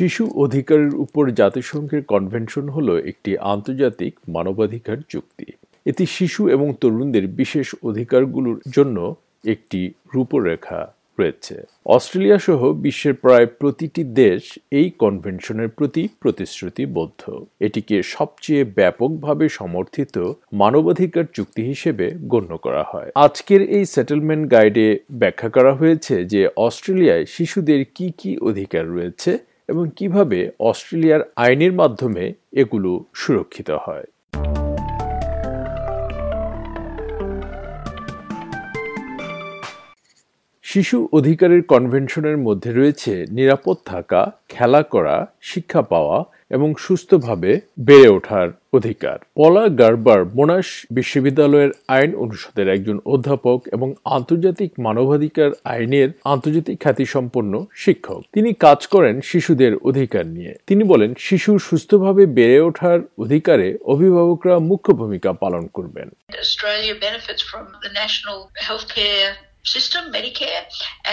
শিশু 0.00 0.22
অধিকারের 0.44 0.92
উপর 1.04 1.24
জাতিসংঘের 1.40 2.02
কনভেনশন 2.12 2.66
হল 2.68 2.88
একটি 3.10 3.30
আন্তর্জাতিক 3.54 4.12
মানবাধিকার 4.28 4.98
চুক্তি। 5.12 5.46
এটি 5.86 6.04
শিশু 6.18 6.42
এবং 6.48 6.68
তরুণদের 6.80 7.26
বিশেষ 7.40 7.68
অধিকারগুলোর 7.88 8.58
জন্য 8.76 8.96
একটি 9.54 9.80
রূপরেখা 10.14 10.80
রয়েছে। 11.18 11.56
অস্ট্রেলিয়া 11.96 12.38
সহ 12.46 12.60
বিশ্বের 12.86 13.14
প্রায় 13.14 13.46
প্রতিটি 13.60 14.02
দেশ 14.22 14.42
এই 14.78 14.88
কনভেনশনের 15.02 15.70
প্রতি 15.78 16.02
প্রতিশ্রুতিবদ্ধ। 16.22 17.22
এটিকে 17.66 17.96
সবচেয়ে 18.16 18.62
ব্যাপকভাবে 18.78 19.44
সমর্থিত 19.60 20.14
মানবাধিকার 20.52 21.26
চুক্তি 21.36 21.62
হিসেবে 21.62 22.06
গণ্য 22.32 22.52
করা 22.56 22.82
হয়। 22.82 23.10
আজকের 23.26 23.60
এই 23.76 23.84
সেটেলমেন্ট 23.94 24.44
গাইডে 24.54 24.88
ব্যাখ্যা 25.12 25.48
করা 25.56 25.72
হয়েছে 25.74 26.14
যে 26.32 26.40
অস্ট্রেলিয়ায় 26.66 27.24
শিশুদের 27.34 27.80
কি 27.96 28.06
কি 28.20 28.30
অধিকার 28.48 28.84
রয়েছে 28.96 29.32
এবং 29.70 29.84
কীভাবে 29.96 30.38
অস্ট্রেলিয়ার 30.60 31.22
আইনের 31.36 31.72
মাধ্যমে 31.72 32.24
এগুলো 32.52 32.90
সুরক্ষিত 33.14 33.70
হয়। 33.86 34.06
শিশু 40.64 40.96
অধিকারের 41.12 41.62
কনভেনশনের 41.72 42.38
মধ্যে 42.46 42.70
রয়েছে 42.72 43.12
নিরাপদ 43.30 43.76
থাকা, 43.86 44.20
খেলা 44.48 44.82
করা, 44.94 45.16
শিক্ষা 45.42 45.82
পাওয়া 45.92 46.18
এবং 46.50 46.74
সুস্থভাবে 46.78 47.60
বেড়ে 47.80 48.08
ওঠার 48.08 48.48
অধিকার। 48.72 49.18
পলা 49.36 49.68
গার্বার 49.68 50.24
মোনাশ 50.24 50.86
বিশ্ববিদ্যালয়ের 50.90 51.70
আইন 51.88 52.14
অনুষদের 52.14 52.68
একজন 52.68 53.00
অধ্যাপক 53.06 53.62
এবং 53.72 53.94
আন্তর্জাতিক 54.04 54.72
মানবাধিকার 54.78 55.50
আইনের 55.64 56.08
আন্তর্জাতিক 56.24 56.82
খ্যাতিসম্পন্ন 56.82 57.66
শিক্ষক। 57.74 58.22
তিনি 58.32 58.52
কাজ 58.52 58.86
করেন 58.86 59.20
শিশুদের 59.20 59.76
অধিকার 59.76 60.26
নিয়ে। 60.26 60.54
তিনি 60.66 60.84
বলেন 60.84 61.14
শিশু 61.18 61.58
সুস্থভাবে 61.58 62.26
বেড়ে 62.26 62.60
ওঠার 62.60 63.00
অধিকারে 63.18 63.78
অভিভাবকরা 63.84 64.58
মুখ্য 64.58 64.92
ভূমিকা 64.92 65.32
পালন 65.32 65.66
করবেন। 65.66 66.10
System, 69.64 70.04
Medicare, 70.16 70.64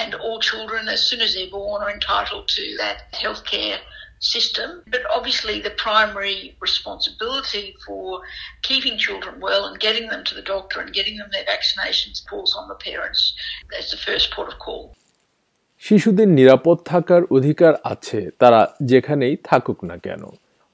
and 0.02 0.12
all 0.16 0.38
children, 0.50 0.84
as 0.88 1.02
soon 1.10 1.22
as 1.22 1.32
they're 1.36 1.52
born, 1.52 1.80
are 1.86 1.94
entitled 1.98 2.46
to 2.58 2.64
that 2.82 2.98
healthcare 3.22 3.78
system. 4.22 4.84
But 4.88 5.02
obviously, 5.10 5.62
the 5.62 5.72
primary 5.72 6.56
responsibility 6.62 7.76
for 7.86 8.22
keeping 8.62 8.98
children 8.98 9.40
well 9.40 9.66
and 9.66 9.80
getting 9.80 10.08
them 10.08 10.24
to 10.24 10.36
the 10.36 10.42
doctor 10.44 10.80
and 10.80 10.94
getting 10.94 11.18
them 11.18 11.30
their 11.32 11.46
vaccinations 11.46 12.28
falls 12.28 12.56
on 12.56 12.68
the 12.68 12.76
parents. 12.76 13.34
That's 13.72 13.92
the 13.92 13.98
first 13.98 14.32
port 14.32 14.50
of 14.50 14.60
call. 14.60 14.84
শিশুদের 15.84 16.28
নিরাপদ 16.40 16.78
থাকার 16.86 17.22
অধিকার 17.38 17.74
আছে 17.84 18.20
তারা 18.40 18.62
যেখানেই 18.92 19.36
থাকুক 19.44 19.80
না 19.90 19.98
কেন 20.06 20.24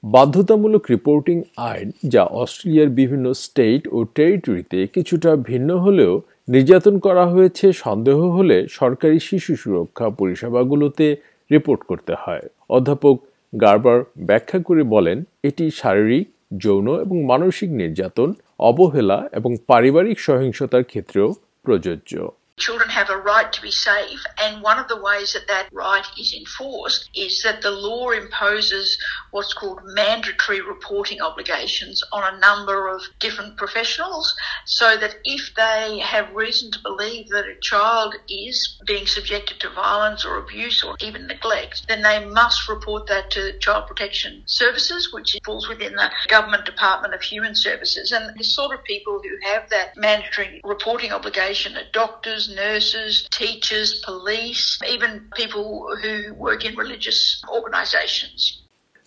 বাধ্যতামূলক 0.02 0.82
রিপোর্টিং 0.90 1.36
আইন 1.70 1.86
যা 2.14 2.22
অস্ট্রেলিয়ার 2.42 2.90
বিভিন্ন 3.00 3.26
স্টেট 3.44 3.82
ও 3.96 3.98
টেরিটরিতে 4.16 4.78
কিছুটা 4.86 5.30
ভিন্ন 5.50 5.70
হলেও 5.84 6.12
নির্যাতন 6.48 6.94
করা 7.06 7.24
হয়েছে 7.32 7.66
সন্দেহ 7.84 8.18
হলে 8.36 8.56
সরকারি 8.80 9.18
শিশু 9.28 9.52
সুরক্ষা 9.62 10.06
পরিষেবাগুলোতে 10.18 11.06
রিপোর্ট 11.50 11.80
করতে 11.90 12.14
হয় 12.22 12.44
অধ্যাপক 12.70 13.16
গার্বার 13.60 13.98
ব্যাখ্যা 14.18 14.58
করে 14.62 14.82
বলেন, 14.84 15.18
এটি 15.42 15.64
শারীরিক, 15.70 16.26
যৌন 16.58 16.88
এবং 17.00 17.16
মানসিক 17.24 17.70
নির্যাতন, 17.70 18.28
অবহেলা 18.58 19.28
এবং 19.32 19.50
পারিবারিক 19.66 20.18
সহিংসতার 20.20 20.84
ক্ষেত্রেও 20.84 21.28
প্রযোজ্য। 21.62 22.12
Children 22.56 22.88
have 22.90 23.10
a 23.10 23.16
right 23.16 23.52
to 23.52 23.60
be 23.60 23.72
safe, 23.72 24.24
and 24.38 24.62
one 24.62 24.78
of 24.78 24.86
the 24.86 25.00
ways 25.00 25.32
that 25.32 25.48
that 25.48 25.68
right 25.72 26.06
is 26.16 26.32
enforced 26.32 27.10
is 27.12 27.42
that 27.42 27.62
the 27.62 27.70
law 27.72 28.10
imposes 28.10 28.96
what's 29.32 29.52
called 29.52 29.80
mandatory 29.84 30.60
reporting 30.60 31.20
obligations 31.20 32.00
on 32.12 32.22
a 32.32 32.38
number 32.38 32.88
of 32.88 33.02
different 33.18 33.56
professionals, 33.56 34.36
so 34.66 34.96
that 34.96 35.16
if 35.24 35.52
they 35.56 35.98
have 35.98 36.32
reason 36.32 36.70
to 36.70 36.78
believe 36.78 37.28
that 37.30 37.44
a 37.44 37.60
child 37.60 38.14
is 38.28 38.80
being 38.86 39.06
subjected 39.06 39.58
to 39.58 39.68
violence 39.70 40.24
or 40.24 40.38
abuse 40.38 40.84
or 40.84 40.96
even 41.00 41.26
neglect, 41.26 41.84
then 41.88 42.02
they 42.02 42.24
must 42.24 42.68
report 42.68 43.08
that 43.08 43.32
to 43.32 43.58
Child 43.58 43.88
Protection 43.88 44.44
Services, 44.46 45.12
which 45.12 45.36
falls 45.44 45.68
within 45.68 45.96
the 45.96 46.10
Government 46.28 46.64
Department 46.64 47.14
of 47.14 47.20
Human 47.20 47.56
Services. 47.56 48.12
And 48.12 48.32
the 48.38 48.44
sort 48.44 48.78
of 48.78 48.84
people 48.84 49.20
who 49.20 49.50
have 49.50 49.68
that 49.70 49.96
mandatory 49.96 50.60
reporting 50.62 51.12
obligation 51.12 51.76
are 51.76 51.90
doctors, 51.92 52.43
nurses, 52.48 53.26
teachers, 53.30 53.88
police, 54.00 54.78
even 54.86 55.22
people 55.32 55.66
who 55.96 56.34
work 56.36 56.64
in 56.64 56.72
religious 56.76 57.20
organizations. 57.48 58.40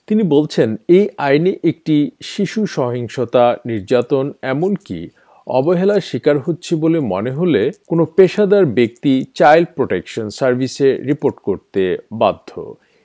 তিনি 0.07 0.23
বলছেন 0.23 0.69
এই 0.89 1.05
আইনে 1.17 1.51
একটি 1.63 1.97
শিশু 2.23 2.59
সহিংসতা 2.67 3.45
নির্যাতন 3.65 4.25
এমনকি 4.43 4.99
অবহেলার 5.47 6.01
শিকার 6.01 6.37
হচ্ছে 6.39 6.73
বলে 6.75 6.99
মনে 7.13 7.31
হলে 7.31 7.61
কোনো 7.87 8.03
পেশাদার 8.17 8.65
ব্যক্তি 8.77 9.13
চাইল্ড 9.35 9.67
প্রোটেকশন 9.75 10.25
সার্ভিসে 10.29 10.89
রিপোর্ট 11.09 11.37
করতে 11.39 11.83
বাধ্য 12.11 12.51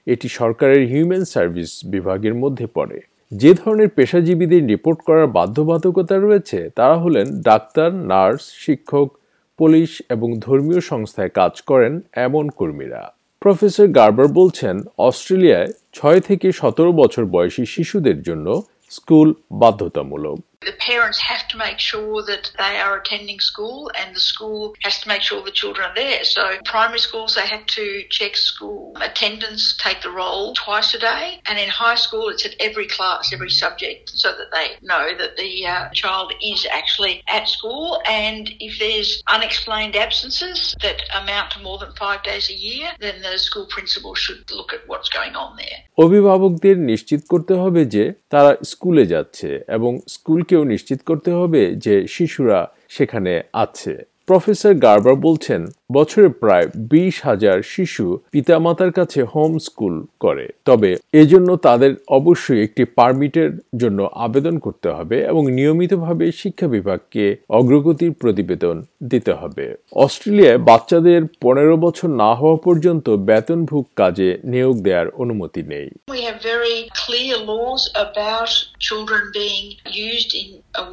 এটি 0.07 0.29
সরকারের 0.29 0.83
হিউম্যান 0.87 1.25
সার্ভিস 1.25 1.71
বিভাগের 1.85 2.35
মধ্যে 2.35 2.67
পড়ে 2.75 2.99
যে 3.33 3.51
ধরনের 3.55 3.89
পেশাজীবীদের 3.89 4.63
রিপোর্ট 4.67 4.99
করার 5.01 5.29
বাধ্যবাধকতা 5.29 6.17
রয়েছে 6.17 6.59
তারা 6.77 6.97
হলেন 6.97 7.27
ডাক্তার 7.41 7.89
নার্স 8.11 8.43
শিক্ষক 8.59 9.09
পুলিশ 9.59 10.03
এবং 10.09 10.29
ধর্মীয় 10.39 10.81
সংস্থায় 10.81 11.29
কাজ 11.29 11.63
করেন 11.63 12.01
এমন 12.13 12.49
কর্মীরা। 12.49 13.03
প্রফেসর 13.41 13.87
গার্বার 13.89 14.29
বলছেন, 14.29 14.81
অস্ট্রেলিয়ায় 14.99 15.71
ছয় 15.93 16.21
থেকে 16.21 16.53
সতেরো 16.53 16.93
বছর 16.93 17.25
বয়সী 17.25 17.65
শিশুদের 17.65 18.23
জন্য 18.23 18.63
স্কুল 18.91 19.35
বাধ্যতামূলক। 19.53 20.39
The 20.62 20.74
parents 20.92 21.20
have 21.20 21.48
to 21.50 21.58
make 21.58 21.80
sure 21.80 22.24
that 22.24 22.52
they 22.58 22.80
are 22.80 22.98
attending 22.98 23.40
school 23.40 23.92
and 23.98 24.14
the 24.14 24.20
school 24.20 24.76
has 24.82 25.00
to 25.02 25.08
make 25.08 25.22
sure 25.22 25.42
the 25.42 25.52
children 25.52 25.90
are 25.90 25.96
there. 25.96 26.24
So 26.24 26.44
primary 26.66 27.00
schools, 27.00 27.36
they 27.36 27.48
have 27.48 27.66
to 27.68 28.04
check 28.10 28.36
school 28.36 28.94
attendance, 29.00 29.78
take 29.78 30.02
the 30.02 30.10
roll 30.10 30.54
twice 30.56 30.94
a 30.94 31.00
day. 31.00 31.26
And 31.48 31.58
in 31.60 31.70
high 31.70 31.96
school, 31.96 32.28
it's 32.30 32.46
at 32.46 32.56
every 32.60 32.88
class, 32.88 33.32
every 33.32 33.52
subject, 33.52 34.10
so 34.10 34.30
that 34.38 34.50
they 34.52 34.68
know 34.82 35.06
that 35.18 35.38
the 35.38 35.66
uh, 35.68 35.90
child 35.94 36.34
is 36.42 36.68
actually 36.72 37.24
at 37.28 37.48
school. 37.48 38.02
And 38.06 38.50
if 38.60 38.74
there's 38.80 39.24
unexplained 39.28 39.96
absences 39.96 40.76
that 40.82 41.00
amount 41.22 41.52
to 41.52 41.60
more 41.62 41.78
than 41.78 41.94
five 42.06 42.24
days 42.24 42.50
a 42.50 42.58
year, 42.68 42.88
then 43.00 43.22
the 43.22 43.38
school 43.38 43.68
principal 43.68 44.16
should 44.16 44.42
look 44.52 44.74
at 44.74 44.82
what's 44.88 45.10
going 45.10 45.36
on 45.36 45.56
there. 45.62 45.80
অভিভাবকদের 46.06 46.76
নিশ্চিত 46.92 47.22
করতে 47.32 47.54
হবে 47.62 47.82
যে 47.96 48.04
তারা 48.34 48.52
স্কুলে 48.72 49.04
যাচ্ছে 49.14 49.50
এবং 49.78 49.92
স্কুলকে 50.16 50.51
কেউ 50.53 50.65
নিশ্চিত 50.65 51.01
করতে 51.03 51.31
হবে 51.31 51.63
যে 51.85 51.95
শিশুরা 52.07 52.61
সেখানে 52.89 53.33
আছে। 53.53 53.93
প্রফেসর 54.27 54.75
গার্বার 54.75 55.15
বলছেন 55.15 55.61
বছরে 55.93 56.29
প্রায় 56.43 56.67
বিশ 56.93 57.15
হাজার 57.25 57.57
শিশু 57.75 58.05
পিতামাতার 58.31 58.93
কাছে 58.99 59.21
হোম 59.33 59.53
স্কুল 59.67 59.95
করে। 60.21 60.47
তবে 60.65 60.91
এজন্য 61.13 61.49
তাদের 61.67 61.93
অবশ্যই 62.19 62.61
একটি 62.67 62.83
পারমিটের 62.99 63.51
জন্য 63.81 63.99
আবেদন 64.27 64.55
করতে 64.59 64.89
হবে 64.97 65.17
এবং 65.33 65.43
নিয়মিতভাবে 65.59 66.27
শিক্ষা 66.43 66.67
বিভাগকে 66.77 67.25
অগ্রগতির 67.59 68.13
প্রতিবেদন 68.13 68.77
দিতে 69.13 69.33
হবে। 69.41 69.67
অস্ট্রেলিয়ায় 70.05 70.61
বাচ্চাদের 70.69 71.21
পনেরো 71.41 71.77
বছর 71.77 72.09
না 72.23 72.31
হওয়া 72.41 72.59
পর্যন্ত 72.67 73.07
বেতনভুক 73.29 73.87
কাজে 73.97 74.31
নিয়োগ 74.53 74.77
দেওয়ার 74.87 75.09
অনুমতি 75.23 75.63
নেই। 75.73 75.89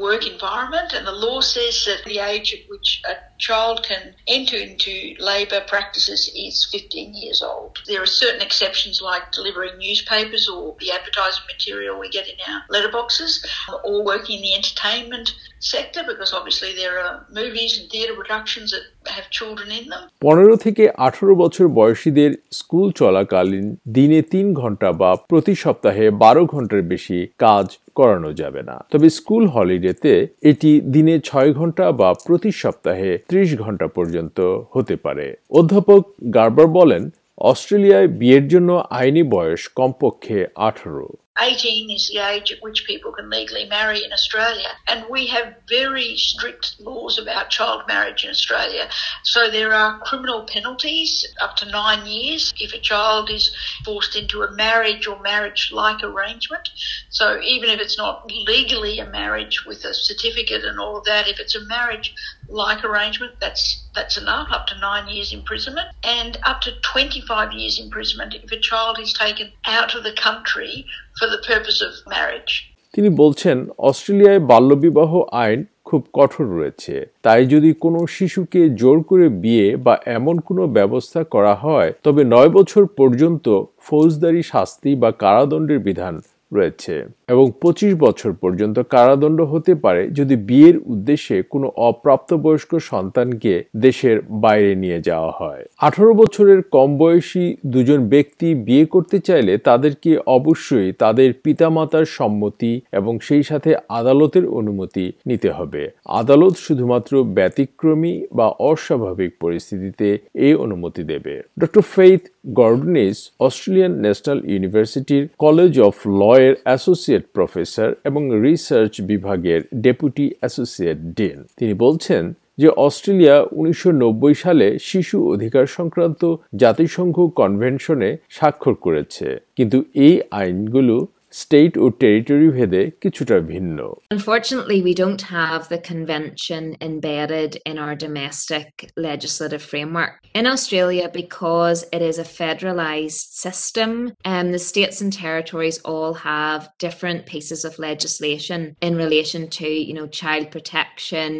Work 0.09 0.23
environment, 0.35 0.89
and 0.97 1.05
the 1.11 1.17
law 1.25 1.39
says 1.53 1.75
that 1.87 1.99
the 2.09 2.17
age 2.31 2.49
at 2.57 2.63
which 2.71 2.89
a 3.13 3.15
child 3.47 3.77
can 3.89 4.03
enter 4.37 4.57
into 4.67 4.88
into 4.89 5.23
labour 5.23 5.61
practices 5.67 6.31
is 6.35 6.65
15 6.65 7.13
years 7.13 7.41
old. 7.41 7.79
There 7.87 8.01
are 8.01 8.05
certain 8.05 8.41
exceptions 8.41 9.01
like 9.01 9.31
delivering 9.31 9.77
newspapers 9.77 10.47
or 10.47 10.75
the 10.79 10.91
advertising 10.91 11.43
material 11.47 11.99
we 11.99 12.09
get 12.09 12.27
in 12.27 12.35
our 12.47 12.61
letterboxes 12.69 13.45
or 13.83 14.03
working 14.03 14.37
in 14.37 14.41
the 14.41 14.55
entertainment 14.55 15.35
sector 15.59 16.01
because 16.07 16.33
obviously 16.33 16.73
there 16.73 16.99
are 16.99 17.25
movies 17.31 17.79
and 17.79 17.89
theatre 17.89 18.15
productions 18.15 18.71
that 18.71 18.83
have 19.11 19.29
children 19.29 19.69
in 19.71 19.83
them. 19.89 20.03
পনেরো 20.25 20.55
থেকে 20.65 20.83
আঠারো 21.07 21.33
বছর 21.43 21.65
বয়সীদের 21.79 22.31
school 22.59 22.87
চলাকালীন 23.01 23.67
দিনে 23.95 24.19
তিন 24.33 24.47
ঘণ্টা 24.61 24.89
বা 25.01 25.11
প্রতি 25.31 25.53
সপ্তাহে 25.63 26.05
বারো 26.23 26.43
ঘণ্টার 26.53 26.81
বেশি 26.93 27.17
কাজ 27.37 27.67
করানো 27.99 28.29
যাবে 28.41 28.61
না। 28.69 28.75
তবে 28.93 29.07
স্কুল 29.17 29.43
হলিডেতে 29.53 30.13
এটি 30.51 30.71
দিনে 30.93 31.15
ছয় 31.29 31.51
ঘণ্টা 31.53 31.85
বা 31.99 32.09
প্রতি 32.25 32.51
সপ্তাহে 32.61 33.11
ত্রিশ 33.29 33.49
ঘণ্টা 33.63 33.87
পর্যন্ত 33.97 34.37
হতে 34.73 34.95
পারে। 35.05 35.27
অধ্যাপক 35.59 36.01
গার্বার 36.33 36.67
বলেন, 36.79 37.03
অস্ট্রেলিয়ায় 37.51 38.09
বিয়ের 38.19 38.45
জন্য 38.53 38.69
আইনি 38.99 39.23
বয়স 39.35 39.61
কমপক্ষে 39.79 40.37
আঠারো। 40.67 41.07
18 41.41 41.89
is 41.89 42.07
the 42.07 42.19
age 42.19 42.51
at 42.51 42.61
which 42.61 42.85
people 42.85 43.11
can 43.11 43.29
legally 43.29 43.65
marry 43.65 44.03
in 44.03 44.11
Australia. 44.11 44.69
And 44.87 45.05
we 45.09 45.27
have 45.27 45.55
very 45.67 46.15
strict 46.17 46.79
laws 46.79 47.17
about 47.17 47.49
child 47.49 47.83
marriage 47.87 48.23
in 48.23 48.29
Australia. 48.29 48.89
So 49.23 49.49
there 49.49 49.73
are 49.73 49.99
criminal 49.99 50.45
penalties 50.45 51.25
up 51.41 51.55
to 51.57 51.69
nine 51.69 52.05
years 52.05 52.53
if 52.59 52.73
a 52.73 52.79
child 52.79 53.29
is 53.29 53.55
forced 53.85 54.15
into 54.15 54.43
a 54.43 54.51
marriage 54.51 55.07
or 55.07 55.19
marriage 55.21 55.71
like 55.71 56.03
arrangement. 56.03 56.69
So 57.09 57.39
even 57.41 57.69
if 57.69 57.79
it's 57.79 57.97
not 57.97 58.31
legally 58.31 58.99
a 58.99 59.09
marriage 59.09 59.65
with 59.65 59.85
a 59.85 59.93
certificate 59.93 60.63
and 60.63 60.79
all 60.79 60.97
of 60.97 61.05
that, 61.05 61.27
if 61.27 61.39
it's 61.39 61.55
a 61.55 61.65
marriage 61.65 62.13
like 62.47 62.83
arrangement, 62.83 63.33
that's 63.39 63.85
that's 63.95 64.17
enough, 64.17 64.49
up 64.51 64.67
to 64.67 64.79
nine 64.79 65.07
years 65.09 65.33
imprisonment, 65.33 65.87
and 66.03 66.37
up 66.43 66.61
to 66.61 66.71
25 66.81 67.51
years 67.53 67.79
imprisonment 67.79 68.35
if 68.35 68.51
a 68.51 68.59
child 68.59 68.99
is 68.99 69.13
taken 69.13 69.51
out 69.65 69.95
of 69.95 70.03
the 70.03 70.13
country 70.13 70.85
for 71.19 71.27
the 71.35 71.41
purpose 71.51 71.79
of 71.87 71.91
marriage. 72.15 72.53
তিনি 72.93 73.09
বলছেন, 73.21 73.57
অস্ট্রেলিয়ায় 73.89 74.41
বাল্যবিবাহ 74.51 75.11
আইন 75.43 75.59
খুব 75.87 76.01
কঠোর 76.17 76.47
রয়েছে 76.57 76.95
তাই 77.25 77.41
যদি 77.53 77.69
কোনো 77.83 77.99
শিশুকে 78.15 78.61
জোর 78.81 78.97
করে 79.09 79.27
বিয়ে 79.43 79.67
বা 79.85 79.93
এমন 80.17 80.35
কোনো 80.47 80.63
ব্যবস্থা 80.77 81.21
করা 81.33 81.53
হয়, 81.65 81.89
তবে 82.05 82.21
নয় 82.33 82.51
বছর 82.57 82.83
পর্যন্ত 82.99 83.45
ফৌজদারি 83.87 84.43
শাস্তি 84.51 84.91
বা 85.01 85.09
কারাদণ্ডের 85.23 85.79
বিধান 85.87 86.15
রয়েছে। 86.53 87.05
এবং 87.27 87.51
পঁচিশ 87.61 87.93
বছর 87.95 88.31
পর্যন্ত 88.33 88.79
কারাদণ্ড 88.79 89.41
হতে 89.41 89.73
পারে 89.75 90.09
যদি 90.09 90.35
বিয়ের 90.35 90.77
উদ্দেশ্যে 90.85 91.41
কোনো 91.43 91.67
অপ্রাপ্তবয়স্ক 91.75 92.71
সন্তানকে 92.79 93.63
দেশের 93.77 94.17
বাইরে 94.29 94.75
নিয়ে 94.75 94.99
যাওয়া 95.01 95.31
হয়। 95.31 95.63
আঠারো 95.77 96.13
বছরের 96.13 96.59
কম 96.71 96.97
বয়সী 96.97 97.55
দুজন 97.65 97.99
ব্যক্তি 98.07 98.55
বিয়ে 98.55 98.85
করতে 98.85 99.19
চাইলে 99.19 99.57
তাদেরকে 99.57 100.17
অবশ্যই 100.27 100.91
তাদের 100.91 101.29
পিতামাতার 101.43 102.05
সম্মতি 102.05 102.81
এবং 102.91 103.19
সেই 103.19 103.43
সাথে 103.43 103.75
আদালতের 103.89 104.45
অনুমতি 104.45 105.11
নিতে 105.25 105.49
হবে। 105.51 105.89
আদালত 106.05 106.53
শুধুমাত্র 106.57 107.23
ব্যতিক্রমী 107.23 108.13
বা 108.33 108.47
অস্বাভাবিক 108.47 109.31
পরিস্থিতিতে 109.39 110.17
এই 110.33 110.53
অনুমতি 110.55 111.03
দেবে। 111.03 111.41
ডক্টর 111.59 111.81
ফেইথ 111.81 112.21
গর্ডনিস 112.45 113.17
অস্ট্রেলিয়ান 113.39 113.93
ন্যাশনাল 113.99 114.39
ইউনিভার্সিটির 114.45 115.23
কলেজ 115.37 115.79
অফ 115.79 115.95
লয়ের 116.07 116.55
অ্যাসোসিয়েট 116.63 117.23
প্রফেসর 117.33 117.89
এবং 118.03 118.21
রিসার্চ 118.41 119.01
বিভাগের 119.01 119.61
ডেপুটি 119.81 120.25
অ্যাসোসিয়েট 120.39 120.97
ডিন 120.97 121.37
তিনি 121.57 121.73
বলছেন 121.73 122.33
যে 122.57 122.69
অস্ট্রেলিয়া 122.77 123.35
উনিশশো 123.51 123.91
নব্বই 123.91 124.33
সালে 124.33 124.67
শিশু 124.81 125.17
অধিকার 125.33 125.65
সংক্রান্ত 125.67 126.21
জাতিসংঘ 126.55 127.15
কনভেনশনে 127.35 128.17
স্বাক্ষর 128.29 128.75
করেছে। 128.75 129.27
কিন্তু 129.55 129.83
এই 129.93 130.15
আইনগুলো 130.31 130.95
স্টেট 131.40 131.72
ও 131.84 131.86
টেরিটরি 132.02 132.48
ভেদে 132.58 132.82
কিছুটা 133.02 133.36
ভিন্ন 133.52 133.78
Unfortunately, 134.16 134.78
we 134.88 134.94
don't 135.02 135.24
have 135.38 135.62
the 135.72 135.80
convention 135.92 136.64
embedded 136.88 137.52
in 137.70 137.76
our 137.84 137.94
domestic 138.06 138.68
legislative 139.10 139.64
framework. 139.72 140.12
In 140.40 140.46
Australia, 140.54 141.06
because 141.22 141.78
it 141.96 142.02
is 142.10 142.16
a 142.20 142.30
federalised 142.42 143.22
system, 143.44 143.90
and 144.34 144.46
um, 144.48 144.52
the 144.54 144.64
states 144.70 144.96
and 145.02 145.12
territories 145.24 145.78
all 145.90 146.12
have 146.32 146.60
different 146.86 147.20
pieces 147.32 147.60
of 147.68 147.82
legislation 147.90 148.60
in 148.86 148.92
relation 149.04 149.42
to, 149.58 149.68
you 149.88 149.94
know, 149.98 150.08
child 150.22 150.46
protection, 150.56 151.30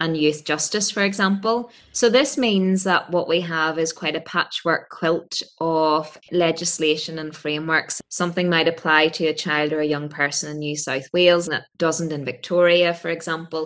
and 0.00 0.16
youth 0.16 0.44
justice, 0.44 0.90
for 0.90 1.02
example. 1.02 1.70
So, 1.92 2.08
this 2.08 2.36
means 2.38 2.84
that 2.84 3.10
what 3.10 3.28
we 3.28 3.40
have 3.42 3.78
is 3.78 3.92
quite 3.92 4.16
a 4.16 4.20
patchwork 4.20 4.88
quilt 4.90 5.42
of 5.60 6.18
legislation 6.32 7.18
and 7.18 7.34
frameworks. 7.34 8.00
Something 8.08 8.48
might 8.48 8.68
apply 8.68 9.08
to 9.08 9.26
a 9.26 9.34
child 9.34 9.72
or 9.72 9.80
a 9.80 9.86
young 9.86 10.08
person 10.08 10.50
in 10.50 10.58
New 10.58 10.76
South 10.76 11.08
Wales, 11.12 11.48
it 11.48 11.62
doesn't 11.78 12.12
in 12.12 12.24
Victoria, 12.24 12.94
for 12.94 13.10
example. 13.10 13.64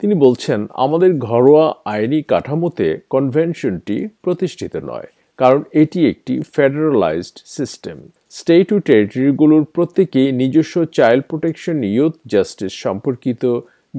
তিনি 0.00 0.14
বলছেন 0.24 0.60
আমাদের 0.84 1.10
ঘরোয়া 1.28 1.66
আইনি 1.94 2.20
কাঠামোতে 2.32 2.88
কনভেনশনটি 3.14 3.96
প্রতিষ্ঠিত 4.24 4.74
নয় 4.90 5.08
কারণ 5.38 5.60
এটি 5.82 6.00
একটি 6.12 6.34
ফেডারালাইজড 6.54 7.36
সিস্টেম 7.56 7.96
স্টেট 8.38 8.68
ও 8.72 8.78
টেরিটরিগুলোর 8.88 9.64
প্রত্যেকেই 9.76 10.28
নিজস্ব 10.42 10.74
চাইল্ড 10.98 11.22
প্রোটেকশন 11.30 11.76
ইউথ 11.94 12.14
জাস্টিস 12.32 12.72
সম্পর্কিত 12.84 13.42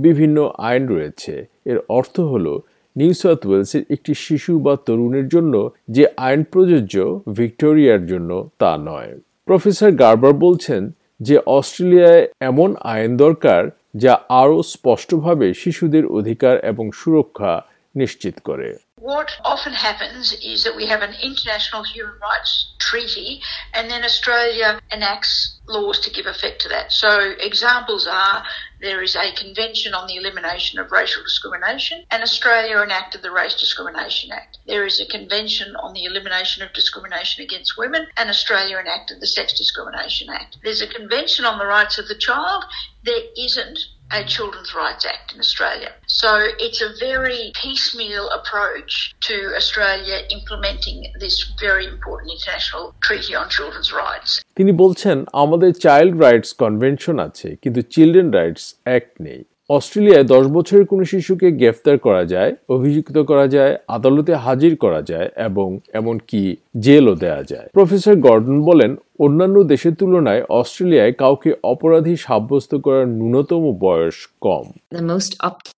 বিভিন্ন 0.05 0.53
আইন 0.57 0.87
রয়েছে। 0.87 1.45
এর 1.65 1.79
অর্থ 1.89 2.19
হল, 2.19 2.59
নিউ 2.95 3.13
সাউথ 3.13 3.47
ওয়েলসের 3.47 3.83
একটি 3.89 4.13
শিশু 4.13 4.59
বা 4.59 4.75
তরুণের 4.85 5.27
জন্য 5.27 5.71
যে 5.89 6.07
আইন 6.17 6.43
প্রযোজ্য 6.43 7.21
ভিক্টোরিয়ার 7.33 8.07
জন্য 8.07 8.49
তা 8.59 8.77
নয়। 8.77 9.19
প্রফেসর 9.45 9.91
গার্বার 9.91 10.33
বলছেন 10.33 10.91
যে 11.19 11.37
অস্ট্রেলিয়ায় 11.45 12.27
এমন 12.39 12.75
আইন 12.83 13.17
দরকার 13.17 13.69
যা 13.95 14.19
আরও 14.29 14.63
স্পষ্টভাবে 14.63 15.53
শিশুদের 15.53 16.05
অধিকার 16.05 16.65
এবং 16.65 16.91
সুরক্ষা 16.91 17.61
নিশ্চিত 17.95 18.35
করে। 18.39 18.77
What 19.01 19.29
often 19.53 19.73
happens 19.87 20.25
is 20.51 20.57
that 20.65 20.75
we 20.81 20.85
have 20.93 21.03
an 21.09 21.15
international 21.29 21.83
human 21.93 22.17
rights 22.29 22.53
treaty 22.87 23.29
and 23.77 23.83
then 23.91 24.01
Australia 24.11 24.67
enacts 24.97 25.56
laws 25.66 26.00
to 26.00 26.10
give 26.10 26.26
effect 26.26 26.60
to 26.62 26.68
that. 26.68 26.92
So 26.92 27.34
examples 27.38 28.06
are 28.06 28.44
there 28.80 29.02
is 29.02 29.14
a 29.14 29.32
convention 29.34 29.94
on 29.94 30.08
the 30.08 30.16
elimination 30.16 30.78
of 30.80 30.90
racial 30.90 31.22
discrimination 31.22 32.04
and 32.10 32.22
Australia 32.22 32.78
enacted 32.82 33.22
the 33.22 33.30
Race 33.30 33.54
Discrimination 33.54 34.32
Act. 34.32 34.58
There 34.66 34.84
is 34.84 35.00
a 35.00 35.06
convention 35.06 35.76
on 35.76 35.94
the 35.94 36.04
elimination 36.04 36.62
of 36.64 36.72
discrimination 36.72 37.44
against 37.44 37.78
women 37.78 38.06
and 38.16 38.28
Australia 38.28 38.78
enacted 38.78 39.20
the 39.20 39.26
Sex 39.26 39.56
Discrimination 39.56 40.28
Act. 40.30 40.58
There's 40.64 40.82
a 40.82 40.88
convention 40.88 41.44
on 41.44 41.58
the 41.58 41.66
rights 41.66 41.98
of 41.98 42.08
the 42.08 42.16
child. 42.16 42.64
There 43.04 43.22
isn't 43.36 43.78
a 44.12 44.24
Children's 44.24 44.74
Rights 44.74 45.06
Act 45.06 45.32
in 45.32 45.40
Australia. 45.40 45.90
So 46.06 46.48
it's 46.58 46.82
a 46.82 46.90
very 47.00 47.52
piecemeal 47.62 48.28
approach 48.30 49.14
to 49.20 49.54
Australia 49.56 50.18
implementing 50.30 51.12
this 51.18 51.52
very 51.58 51.86
important 51.86 52.30
international 52.32 52.94
treaty 53.00 53.34
on 53.34 53.48
children's 53.48 53.90
rights. 53.92 54.30
তিনি 54.56 54.72
বলছেন 54.72 55.16
আমাদের 55.57 55.81
child 55.87 56.13
rights 56.25 56.51
convention 56.63 57.15
আছে, 57.27 57.47
কিন্তু 57.63 57.81
children 57.93 58.29
rights 58.37 58.65
act 58.87 59.13
নেই। 59.27 59.41
অস্ট্রেলিয়ায় 59.77 60.25
দশ 60.33 60.45
বছরের 60.55 60.85
কোনো 60.91 61.03
শিশুকে 61.11 61.47
গ্রেফতার 61.59 61.97
করা 62.07 62.23
যায়, 62.33 62.51
অভিযুক্ত 62.75 63.17
করা 63.29 63.45
যায়, 63.55 63.73
আদালতে 63.95 64.33
হাজির 64.45 64.73
করা 64.83 65.01
যায় 65.11 65.27
এবং 65.47 65.67
এমনকি 65.99 66.41
জেলও 66.85 67.13
দেওয়া 67.23 67.43
যায়। 67.51 67.67
প্রফেসর 67.77 68.15
গর্ডন 68.25 68.57
বলেন, 68.69 68.91
অন্যান্য 69.25 69.57
দেশের 69.73 69.93
তুলনায় 69.99 70.43
অস্ট্রেলিয়ায় 70.59 71.13
কাউকে 71.21 71.49
অপরাধী 71.73 72.15
সাব্যস্ত 72.27 72.71
করার 72.85 73.05
ন্যূনতম 73.17 73.63
বয়স 73.85 74.17
কম। 74.45 74.65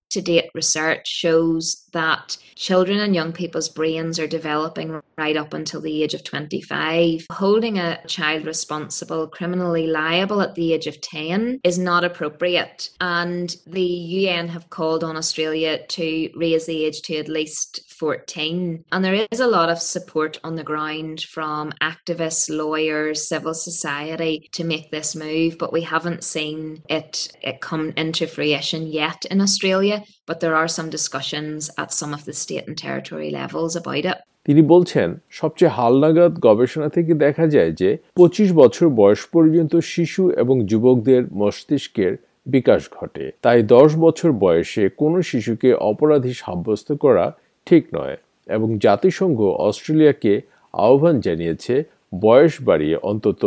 To 0.09 0.21
date 0.21 0.49
research 0.53 1.07
shows 1.07 1.85
that 1.93 2.37
children 2.55 2.99
and 2.99 3.15
young 3.15 3.31
people's 3.31 3.69
brains 3.69 4.19
are 4.19 4.27
developing 4.27 5.01
right 5.17 5.37
up 5.37 5.53
until 5.53 5.81
the 5.81 6.03
age 6.03 6.13
of 6.13 6.23
25. 6.23 7.27
Holding 7.31 7.79
a 7.79 8.05
child 8.05 8.45
responsible, 8.45 9.27
criminally 9.27 9.87
liable 9.87 10.41
at 10.41 10.55
the 10.55 10.73
age 10.73 10.87
of 10.87 10.99
10 10.99 11.61
is 11.63 11.79
not 11.79 12.03
appropriate. 12.03 12.89
And 12.99 13.55
the 13.65 13.81
UN 13.81 14.49
have 14.49 14.69
called 14.69 15.03
on 15.03 15.15
Australia 15.15 15.85
to 15.87 16.29
raise 16.35 16.65
the 16.65 16.83
age 16.85 17.01
to 17.03 17.17
at 17.17 17.29
least 17.29 17.81
14. 17.89 18.83
And 18.91 19.05
there 19.05 19.27
is 19.31 19.39
a 19.39 19.47
lot 19.47 19.69
of 19.69 19.81
support 19.81 20.39
on 20.43 20.55
the 20.55 20.63
ground 20.63 21.21
from 21.21 21.71
activists, 21.81 22.49
lawyers, 22.49 23.27
civil 23.27 23.53
society 23.53 24.49
to 24.53 24.63
make 24.63 24.91
this 24.91 25.15
move, 25.15 25.57
but 25.57 25.73
we 25.73 25.81
haven't 25.81 26.23
seen 26.23 26.83
it, 26.89 27.31
it 27.41 27.61
come 27.61 27.93
into 27.95 28.27
fruition 28.27 28.87
yet 28.87 29.25
in 29.25 29.41
Australia. 29.41 29.98
But 30.27 30.37
there 30.39 30.55
are 30.55 30.69
some 30.69 30.89
discussions 30.89 31.59
at 31.77 31.89
some 31.91 32.11
of 32.13 32.21
the 32.25 32.33
state 32.33 32.65
and 32.67 32.75
territory 32.77 33.29
levels 33.31 33.73
about 33.75 34.05
it. 34.05 34.17
তিনি 34.45 34.61
বলছেন, 34.61 35.09
সবচেয়ে 35.31 35.71
হালনাগাদ 35.71 36.33
গবেষণা 36.39 36.89
থেকে 36.89 37.13
দেখা 37.13 37.45
যায় 37.47 37.71
যে 37.71 37.89
পঁচিশ 38.15 38.49
বছর 38.51 38.85
বয়স 38.89 39.21
পর্যন্ত 39.25 39.73
শিশু 39.75 40.23
এবং 40.31 40.55
যুবকদের 40.65 41.21
মস্তিষ্কের 41.33 42.13
বিকাশ 42.47 42.81
ঘটে 42.93 43.25
তাই 43.41 43.59
দশ 43.63 43.89
বছর 43.95 44.29
বয়সে 44.31 44.83
কোনো 44.89 45.17
শিশুকে 45.21 45.73
অপরাধী 45.73 46.33
সাব্যস্ত 46.33 46.89
করা 46.93 47.25
ঠিক 47.65 47.83
নয় 47.93 48.17
এবং 48.47 48.69
জাতিসংঘ 48.77 49.39
অস্ট্রেলিয়াকে 49.67 50.33
আহ্বান 50.73 51.15
জানিয়েছে 51.19 51.73
বয়স 52.21 52.53
বাড়িয়ে 52.61 52.97
অন্তত 53.03 53.43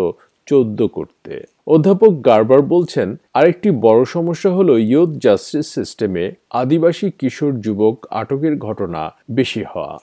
চোদ্দ 0.47 0.81
করতে 0.87 1.35
অধ্যাপক 1.66 2.12
গার্বার 2.28 2.61
বলছেন 2.75 3.09
আরেকটি 3.38 3.69
বড় 3.87 4.00
সমস্যা 4.16 4.50
হলো 4.59 4.73
ইয়ুথ 4.90 5.11
জাস্টিস 5.25 5.66
সিস্টেমে 5.76 6.25
আদিবাসী 6.61 7.09
কিশোর 7.21 7.52
যুবক 7.64 7.97
আটকের 8.21 8.54
ঘটনা 8.66 9.02
বেশি 9.38 9.62
হওয়া 9.73 9.95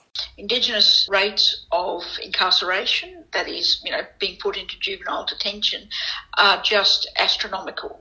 Indigenous 0.44 0.90
rates 1.18 1.46
of 1.86 2.00
incarceration, 2.28 3.10
that 3.36 3.46
is, 3.58 3.66
you 3.84 3.92
know, 3.94 4.04
being 4.22 4.36
put 4.44 4.54
into 4.62 4.74
juvenile 4.86 5.24
detention, 5.32 5.80
are 6.44 6.58
just 6.74 7.00
astronomical. 7.26 7.92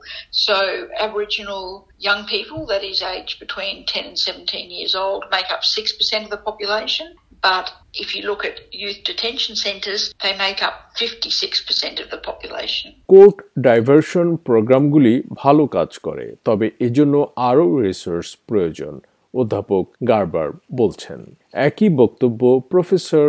So, 0.45 0.57
Aboriginal 1.05 1.65
young 2.07 2.21
people, 2.33 2.59
that 2.71 2.83
is 2.91 2.99
aged 3.15 3.35
between 3.45 3.75
10 3.85 4.05
and 4.09 4.17
17 4.17 4.71
years 4.77 4.93
old, 5.03 5.21
make 5.35 5.49
up 5.55 5.63
6% 5.77 6.25
of 6.27 6.31
the 6.35 6.41
population 6.49 7.07
But 7.43 7.71
if 7.93 8.13
you 8.15 8.23
look 8.23 8.43
at 8.43 8.55
youth 8.73 9.03
detention 9.03 9.55
centres, 9.57 10.13
they 10.23 10.35
make 10.37 10.61
up 10.61 10.75
56% 10.95 11.99
of 12.03 12.07
the 12.09 12.19
population. 12.19 12.87
Court 13.07 13.35
diversion 13.67 14.27
প্রোগ্রামগুলি 14.47 15.13
ভালো 15.43 15.63
কাজ 15.67 15.91
করে 16.07 16.25
তবে 16.45 16.65
এজন্য 16.87 17.15
আরও 17.49 17.65
resource 17.87 18.29
প্রয়োজন 18.49 18.93
অধ্যাপক 19.33 19.83
গার্বার 20.09 20.49
বলছেন 20.81 21.19
একই 21.67 21.89
বক্তব্য 22.01 22.41
প্রফেসর 22.71 23.27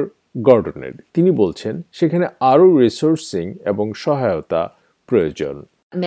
গর্ডনের 0.48 0.94
তিনি 1.14 1.30
বলছেন 1.42 1.74
সেখানে 1.92 2.26
আরও 2.52 2.68
রিসোর্সিং 2.84 3.46
এবং 3.72 3.86
সহায়তা 4.04 4.62
প্রয়োজন 5.08 5.56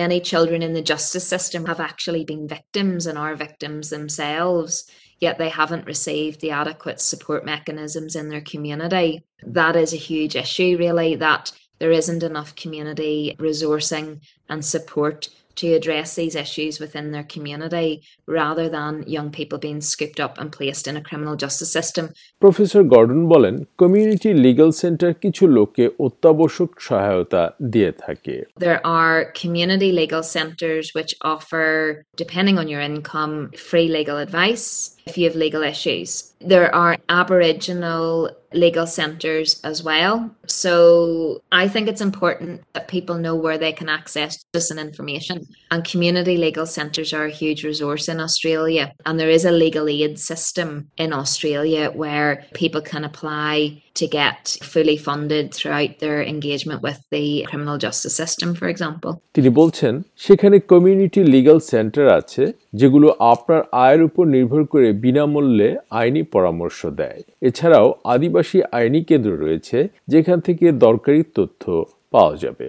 Many 0.04 0.18
children 0.30 0.60
in 0.62 0.72
the 0.72 0.86
justice 0.92 1.26
system 1.34 1.62
have 1.70 1.80
actually 1.90 2.24
been 2.24 2.44
victims 2.56 3.02
and 3.08 3.16
are 3.18 3.34
victims 3.46 3.84
themselves, 3.90 4.72
yet 5.23 5.37
they 5.37 5.49
haven't 5.49 5.85
received 5.85 6.41
the 6.41 6.51
adequate 6.51 6.99
support 7.01 7.45
mechanisms 7.45 8.15
in 8.15 8.29
their 8.29 8.41
community. 8.41 9.23
That 9.43 9.75
is 9.75 9.93
a 9.93 9.97
huge 9.97 10.35
issue, 10.35 10.77
really, 10.77 11.15
that 11.15 11.51
there 11.79 11.91
isn't 11.91 12.23
enough 12.23 12.55
community 12.55 13.35
resourcing 13.39 14.21
and 14.49 14.63
support 14.63 15.29
to 15.59 15.73
address 15.73 16.15
these 16.15 16.35
issues 16.35 16.79
within 16.79 17.11
their 17.11 17.23
community 17.23 18.01
rather 18.27 18.69
than 18.69 19.03
young 19.07 19.29
people 19.29 19.57
being 19.57 19.81
scooped 19.81 20.19
up 20.25 20.37
and 20.39 20.51
placed 20.51 20.87
in 20.87 20.95
a 20.95 21.01
criminal 21.01 21.35
justice 21.43 21.71
system. 21.79 22.05
Professor 22.43 22.83
Gordon 22.93 23.21
বলেন 23.33 23.55
community 23.81 24.29
legal 24.45 24.71
centre 24.83 25.11
কিছু 25.23 25.43
লোককে 25.57 25.85
অত্যাবশ্যক 26.05 26.69
সহায়তা 26.87 27.43
দিয়ে 27.73 27.91
থাকে 28.03 28.35
There 28.67 28.81
are 28.99 29.15
community 29.41 29.89
legal 30.01 30.23
centres 30.37 30.85
which 30.97 31.11
offer, 31.33 31.67
depending 32.23 32.55
on 32.61 32.67
your 32.73 32.83
income, 32.91 33.33
free 33.69 33.87
legal 33.97 34.17
advice 34.25 34.67
if 35.09 35.13
you 35.17 35.25
have 35.27 35.37
legal 35.45 35.63
issues. 35.73 36.09
There 36.53 36.69
are 36.83 36.93
Aboriginal 37.21 38.05
legal 38.53 38.87
centres 38.87 39.49
as 39.63 39.83
well. 39.83 40.13
So 40.47 40.73
I 41.51 41.67
think 41.67 41.87
it's 41.87 42.01
important 42.01 42.61
that 42.73 42.87
people 42.87 43.17
know 43.25 43.35
where 43.35 43.57
they 43.57 43.73
can 43.79 43.89
access 43.89 44.31
justice 44.53 44.71
and 44.71 44.79
information. 44.79 45.37
And 45.71 45.83
community 45.83 46.35
legal 46.37 46.65
centres 46.65 47.13
are 47.13 47.25
a 47.25 47.37
huge 47.41 47.63
resource 47.63 48.05
in 48.13 48.19
Australia. 48.19 48.85
And 49.05 49.19
there 49.19 49.29
is 49.29 49.45
a 49.45 49.51
legal 49.51 49.87
aid 49.87 50.19
system 50.31 50.69
in 50.97 51.13
Australia 51.13 51.83
where 51.91 52.31
people 52.53 52.81
can 52.81 53.03
apply 53.03 53.83
to 53.95 54.07
get 54.07 54.57
fully 54.63 54.97
funded 54.97 55.53
throughout 55.53 55.99
their 55.99 56.23
engagement 56.23 56.81
with 56.81 56.99
the 57.11 57.45
criminal 57.49 57.77
justice 57.77 58.15
system, 58.15 58.55
for 58.59 58.67
example. 58.73 59.11
তিনি 59.35 59.49
বলছেন 59.59 59.93
সেখানে 60.25 60.57
community 60.71 61.21
legal 61.33 61.59
centre 61.73 62.05
আছে 62.19 62.43
যেগুলো 62.80 63.08
আপনার 63.32 63.60
আয়ের 63.84 64.02
উপর 64.08 64.24
নির্ভর 64.34 64.62
করে 64.72 64.88
বিনামূল্যে 65.04 65.68
আইনি 66.00 66.22
পরামর্শ 66.34 66.80
দেয়। 67.00 67.20
এছাড়াও 67.48 67.88
আদিবাসী 68.14 68.58
আইনি 68.78 69.00
কেন্দ্র 69.10 69.30
রয়েছে, 69.44 69.78
যেখান 70.12 70.38
থেকে 70.46 70.64
দরকারি 70.86 71.20
তথ্য 71.36 71.62
পাওয়া 72.12 72.34
যাবে। 72.44 72.66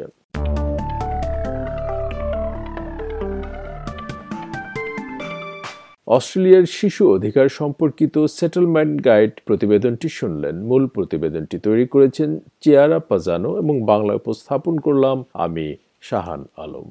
অস্ট্রেলিয়ার 6.07 6.65
শিশু 6.79 7.03
অধিকার 7.15 7.47
সম্পর্কিত 7.59 8.15
সেটেলমেন্ট 8.38 8.95
গাইড 9.07 9.33
প্রতিবেদনটি 9.47 10.07
শুনলেন। 10.19 10.55
মূল 10.69 10.83
প্রতিবেদনটি 10.95 11.57
তৈরি 11.67 11.85
করেছেন 11.93 12.29
চেয়ারা 12.63 13.00
পাজানো 13.09 13.50
এবং 13.62 13.75
বাংলা 13.91 14.13
উপস্থাপন 14.21 14.75
করলাম 14.85 15.17
আমি 15.45 15.65
শাহান 16.07 16.41
আলম। 16.63 16.88